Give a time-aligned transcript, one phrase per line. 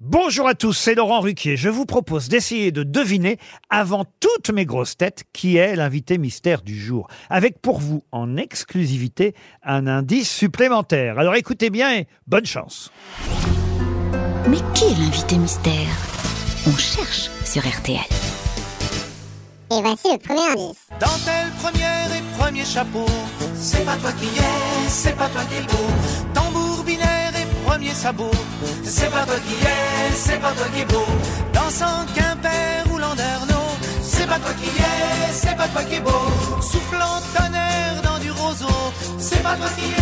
[0.00, 1.56] Bonjour à tous, c'est Laurent Ruquier.
[1.56, 3.36] Je vous propose d'essayer de deviner,
[3.68, 7.08] avant toutes mes grosses têtes, qui est l'invité mystère du jour.
[7.30, 9.34] Avec pour vous, en exclusivité,
[9.64, 11.18] un indice supplémentaire.
[11.18, 12.92] Alors écoutez bien et bonne chance.
[14.48, 15.88] Mais qui est l'invité mystère?
[16.68, 17.98] On cherche sur RTL.
[19.72, 20.86] Et voici le premier indice.
[21.00, 23.06] Dentelle première et premier chapeau.
[23.56, 25.90] C'est pas toi qui es, c'est pas toi qui es beau.
[26.34, 27.17] Tambour binaire
[27.86, 28.30] sabot.
[28.84, 31.06] C'est pas toi qui es, c'est pas toi qui es beau.
[31.52, 33.66] Dansant Quimper ou Landerneau.
[34.02, 36.10] C'est pas toi qui es, c'est pas toi qui es beau.
[36.60, 38.92] Soufflant tonnerre dans du roseau.
[39.18, 39.98] C'est pas toi qui es.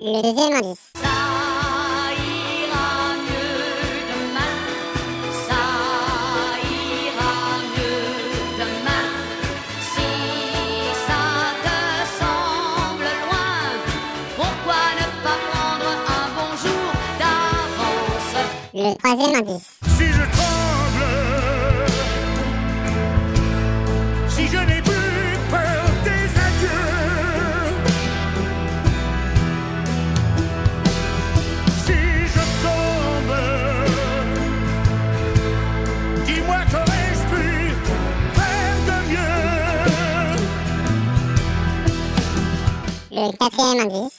[0.00, 0.93] Le deuxième indice.
[18.84, 19.70] Le troisième indice.
[19.96, 21.06] Si je tremble,
[24.28, 26.92] si je n'ai plus peur des adieux,
[31.86, 33.36] si je tombe,
[36.26, 37.46] dis-moi qu'aurais-je pu
[38.34, 40.36] faire de mieux?
[43.12, 44.18] Le quatrième indice.